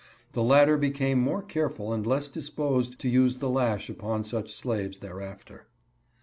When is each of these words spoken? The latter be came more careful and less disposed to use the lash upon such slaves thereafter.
The 0.31 0.41
latter 0.41 0.77
be 0.79 0.89
came 0.89 1.19
more 1.19 1.43
careful 1.43 1.93
and 1.93 2.03
less 2.07 2.27
disposed 2.27 2.97
to 3.01 3.07
use 3.07 3.35
the 3.35 3.51
lash 3.51 3.87
upon 3.87 4.23
such 4.23 4.49
slaves 4.51 4.97
thereafter. 4.97 5.67